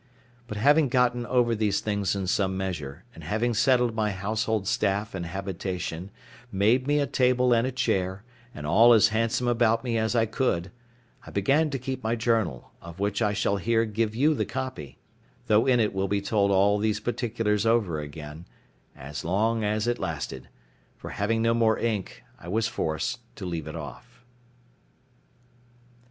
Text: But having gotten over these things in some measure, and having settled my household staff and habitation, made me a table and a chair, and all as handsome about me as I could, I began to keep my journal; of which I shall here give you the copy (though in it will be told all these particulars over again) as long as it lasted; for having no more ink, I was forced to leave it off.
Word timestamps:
But 0.47 0.57
having 0.57 0.89
gotten 0.89 1.27
over 1.27 1.53
these 1.53 1.79
things 1.79 2.15
in 2.15 2.25
some 2.25 2.57
measure, 2.57 3.03
and 3.13 3.23
having 3.23 3.53
settled 3.53 3.93
my 3.93 4.09
household 4.09 4.67
staff 4.67 5.13
and 5.13 5.27
habitation, 5.27 6.09
made 6.51 6.87
me 6.87 6.97
a 6.97 7.05
table 7.05 7.53
and 7.53 7.67
a 7.67 7.71
chair, 7.71 8.23
and 8.51 8.65
all 8.65 8.93
as 8.93 9.09
handsome 9.09 9.47
about 9.47 9.83
me 9.83 9.99
as 9.99 10.15
I 10.15 10.25
could, 10.25 10.71
I 11.27 11.29
began 11.29 11.69
to 11.69 11.77
keep 11.77 12.03
my 12.03 12.15
journal; 12.15 12.71
of 12.81 12.99
which 12.99 13.21
I 13.21 13.33
shall 13.33 13.57
here 13.57 13.85
give 13.85 14.15
you 14.15 14.33
the 14.33 14.43
copy 14.43 14.97
(though 15.45 15.67
in 15.67 15.79
it 15.79 15.93
will 15.93 16.07
be 16.07 16.19
told 16.19 16.49
all 16.49 16.79
these 16.79 16.99
particulars 16.99 17.67
over 17.67 17.99
again) 17.99 18.47
as 18.95 19.23
long 19.23 19.63
as 19.63 19.85
it 19.85 19.99
lasted; 19.99 20.49
for 20.97 21.11
having 21.11 21.43
no 21.43 21.53
more 21.53 21.77
ink, 21.77 22.23
I 22.39 22.47
was 22.47 22.67
forced 22.67 23.19
to 23.35 23.45
leave 23.45 23.67
it 23.67 23.75
off. 23.75 24.23